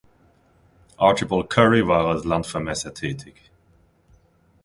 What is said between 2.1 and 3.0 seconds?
Landvermesser